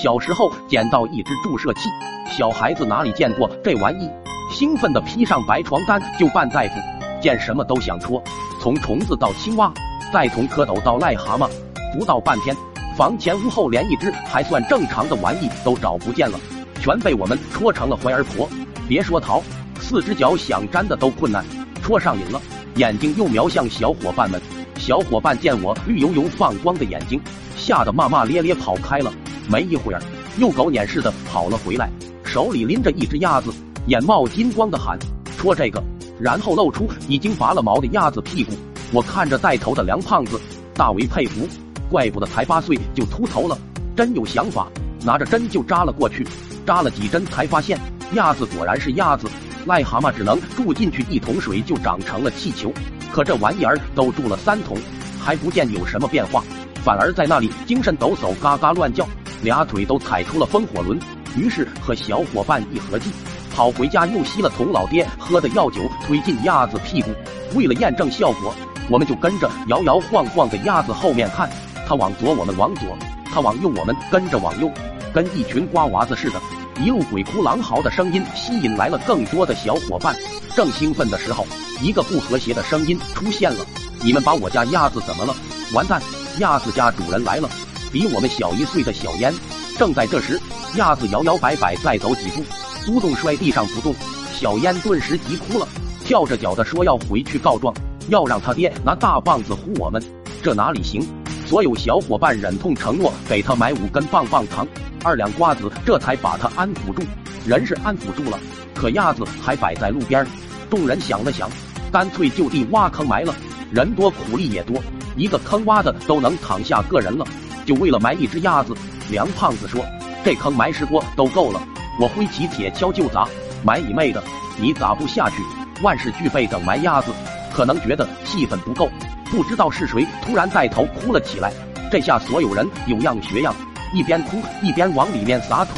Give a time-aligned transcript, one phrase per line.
[0.00, 1.88] 小时候捡到一只注射器，
[2.30, 4.08] 小孩子哪里见过这玩意？
[4.48, 6.74] 兴奋地披上白床单就扮大夫，
[7.20, 8.22] 见什么都想戳，
[8.60, 9.72] 从虫子到青蛙，
[10.12, 11.50] 再从蝌蚪到癞蛤蟆，
[11.92, 12.54] 不到半天，
[12.96, 16.38] 房前屋后连一只还算正常的玩意都找不见了，
[16.80, 18.48] 全被我们戳成了怀儿婆。
[18.86, 19.42] 别说逃，
[19.80, 21.44] 四只脚想粘的都困难。
[21.82, 22.40] 戳上瘾了，
[22.76, 24.40] 眼睛又瞄向小伙伴们。
[24.76, 27.20] 小伙伴见我绿油油放光的眼睛，
[27.56, 29.12] 吓得骂骂咧咧跑开了。
[29.50, 30.02] 没一会儿，
[30.36, 31.90] 又狗撵似的跑了回来，
[32.22, 33.50] 手里拎着一只鸭子，
[33.86, 34.98] 眼冒金光的喊
[35.38, 35.82] ：“戳这个！”
[36.20, 38.52] 然后露出已经拔了毛的鸭子屁股。
[38.92, 40.38] 我看着带头的梁胖子，
[40.74, 41.48] 大为佩服，
[41.90, 43.56] 怪不得才八岁就秃头了，
[43.96, 44.68] 真有想法。
[45.02, 46.26] 拿着针就扎了过去，
[46.66, 47.78] 扎了几针才发现，
[48.12, 49.28] 鸭子果然是鸭子。
[49.66, 52.72] 癞蛤蟆只能住进去一桶水就长成了气球，
[53.12, 54.76] 可这玩意儿都住了三桶，
[55.20, 56.42] 还不见有什么变化，
[56.82, 59.06] 反而在那里精神抖擞，嘎嘎乱叫，
[59.42, 60.98] 俩腿都踩出了风火轮。
[61.36, 63.10] 于是和小伙伴一合计，
[63.54, 67.10] 跑回家又吸了桶老爹喝的药酒，推进鸭子屁股。
[67.54, 68.54] 为了验证效果，
[68.88, 71.48] 我们就跟着摇摇晃晃的鸭子后面看，
[71.86, 74.70] 它往左我们往左，它往右我们跟着往右，
[75.12, 76.40] 跟一群瓜娃子似的。
[76.80, 80.16] 一路鬼哭狼嚎的声音吸引来了更多的小伙伴。
[80.54, 81.46] 正兴奋的时候，
[81.80, 83.66] 一个不和谐的声音出现了
[84.02, 85.34] ：“你们把我家鸭子怎么了？
[85.72, 86.00] 完蛋！
[86.38, 87.48] 鸭子家主人来了，
[87.92, 89.32] 比我们小一岁的小烟。”
[89.78, 90.40] 正在这时，
[90.76, 92.42] 鸭子摇摇摆摆再走几步，
[92.84, 93.94] 咕咚摔地上不动。
[94.34, 95.68] 小烟顿时急哭了，
[96.04, 97.72] 跳着脚的说要回去告状，
[98.08, 100.02] 要让他爹拿大棒子呼我们。
[100.42, 101.06] 这哪里行？
[101.46, 104.66] 所有小伙伴忍痛承诺给他买五根棒棒糖。
[105.04, 107.02] 二两瓜子，这才把他安抚住。
[107.46, 108.38] 人是安抚住了，
[108.74, 110.26] 可鸭子还摆在路边。
[110.68, 111.48] 众人想了想，
[111.90, 113.34] 干脆就地挖坑埋了。
[113.72, 114.82] 人多苦力也多，
[115.16, 117.24] 一个坑挖的都能躺下个人了。
[117.68, 118.74] 就为了埋一只鸭子，
[119.10, 119.84] 梁胖子说
[120.24, 121.60] ：“这坑埋十锅都够了。”
[122.00, 123.28] 我挥起铁锹就砸，
[123.62, 124.24] 埋你妹的！
[124.56, 125.42] 你咋不下去。
[125.82, 127.12] 万事俱备，等埋鸭子。
[127.52, 128.88] 可能觉得气氛不够，
[129.30, 131.52] 不知道是谁突然带头哭了起来。
[131.92, 133.54] 这下所有人有样学样。
[133.92, 135.74] 一边哭一边往里面撒土，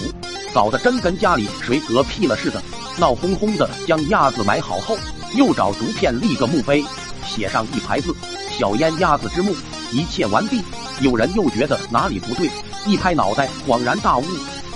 [0.55, 2.63] 搞得真跟家里谁嗝屁了似的，
[3.01, 3.69] 闹哄哄的。
[3.85, 4.97] 将鸭子埋好后，
[5.35, 6.85] 又找竹片立个墓碑，
[7.27, 8.15] 写上一排字
[8.57, 9.53] ：“小烟鸭子之墓。”
[9.93, 10.63] 一切完毕。
[11.01, 12.51] 有人又觉得哪里不对，
[12.87, 14.25] 一拍脑袋，恍然大悟：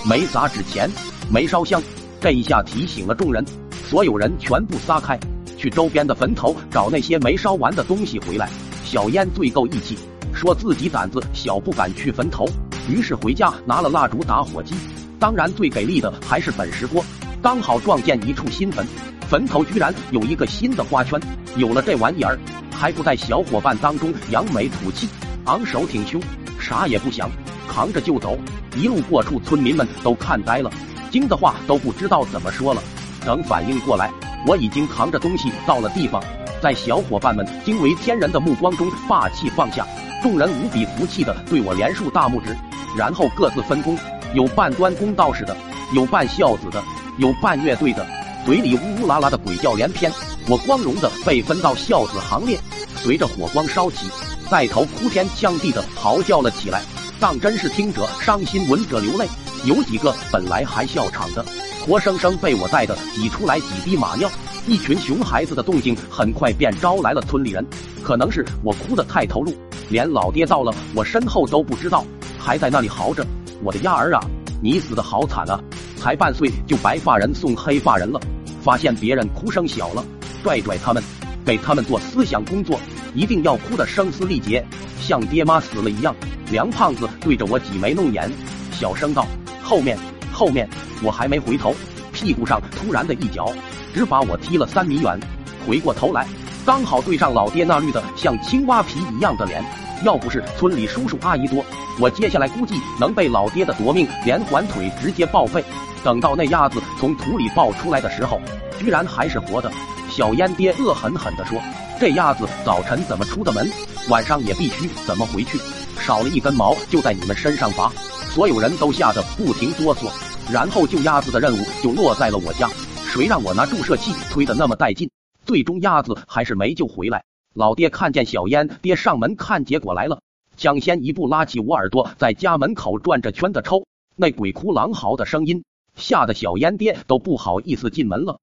[0.08, 0.90] 没砸纸钱，
[1.30, 1.82] 没烧香。
[2.18, 3.44] 这一下提醒了众人，
[3.86, 5.18] 所有人全部撒开，
[5.58, 8.48] 去周边的坟头找那些没烧完的东西回来。
[8.84, 9.98] 小烟最够义气，
[10.32, 12.46] 说自己胆子小，不敢去坟头。
[12.88, 14.74] 于是回家拿了蜡烛、打火机，
[15.18, 17.04] 当然最给力的还是本石锅。
[17.42, 18.86] 刚好撞见一处新坟，
[19.28, 21.20] 坟头居然有一个新的花圈。
[21.58, 22.38] 有了这玩意儿，
[22.72, 25.06] 还不在小伙伴当中扬眉吐气、
[25.46, 26.20] 昂首挺胸，
[26.58, 27.30] 啥也不想，
[27.68, 28.38] 扛着就走。
[28.76, 30.70] 一路过处，村民们都看呆了，
[31.10, 32.82] 惊的话都不知道怎么说了。
[33.26, 34.10] 等反应过来，
[34.46, 36.22] 我已经扛着东西到了地方，
[36.62, 39.86] 在小伙伴们惊为天人的目光中霸气放下。
[40.22, 42.56] 众人无比服气的对我连竖大拇指。
[42.96, 43.98] 然后各自分工，
[44.32, 45.54] 有半端公道士的，
[45.92, 46.82] 有半孝子的，
[47.18, 48.06] 有半乐队的，
[48.46, 50.10] 嘴里呜呜啦啦的鬼叫连篇。
[50.48, 52.58] 我光荣的被分到孝子行列，
[52.96, 54.06] 随着火光烧起，
[54.50, 56.82] 带头哭天抢地的嚎叫了起来，
[57.18, 59.26] 当真是听者伤心，闻者流泪。
[59.64, 61.44] 有几个本来还笑场的，
[61.86, 64.30] 活生生被我带的挤出来几滴马尿。
[64.66, 67.66] 一群熊孩子的动静很快便招来了村里人，
[68.02, 69.52] 可能是我哭得太投入，
[69.88, 72.04] 连老爹到了我身后都不知道。
[72.38, 73.26] 还在那里嚎着
[73.64, 74.20] ：“我的丫儿啊，
[74.62, 75.58] 你死的好惨啊！
[75.96, 78.20] 才半岁就白发人送黑发人了。”
[78.62, 80.02] 发现别人哭声小了，
[80.42, 81.02] 拽拽他们，
[81.44, 82.80] 给他们做思想工作，
[83.14, 84.64] 一定要哭得声嘶力竭，
[85.00, 86.14] 像爹妈死了一样。
[86.50, 88.30] 梁胖子对着我挤眉弄眼，
[88.72, 89.26] 小声道
[89.62, 89.98] ：“后面，
[90.32, 90.68] 后面！”
[91.02, 91.74] 我还没回头，
[92.12, 93.52] 屁股上突然的一脚，
[93.92, 95.18] 只把我踢了三米远。
[95.66, 96.26] 回过头来，
[96.64, 99.62] 刚好对上老爹那绿的像青蛙皮一样的脸。
[100.02, 101.64] 要不是村里叔叔阿姨多，
[101.98, 105.64] 我接下来估计能被老爹的夺命连环腿直接报废。
[106.02, 108.40] 等到那鸭子从土里抱出来的时候，
[108.78, 109.70] 居然还是活的。
[110.16, 111.60] 小烟爹恶狠狠地说
[111.98, 113.68] ：“这鸭子早晨怎么出的门，
[114.08, 115.58] 晚上也必须怎么回去，
[115.98, 117.90] 少了一根毛就在你们身上拔。”
[118.30, 120.08] 所有人都吓得不停哆嗦。
[120.52, 122.68] 然后救鸭子的任务就落在了我家。
[123.08, 125.10] 谁让我拿注射器推的那么带劲？
[125.44, 127.24] 最终鸭子还是没救回来。
[127.52, 130.20] 老爹看见小烟爹上门看结果来了，
[130.56, 133.84] 抢先一步拉起我耳朵，在家门口转着圈的抽，
[134.14, 135.64] 那鬼哭狼嚎的声音
[135.96, 138.38] 吓得小烟爹都不好意思进门了。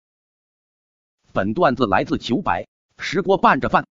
[1.34, 2.68] 本段子来自九百，
[2.98, 3.86] 石锅拌着饭。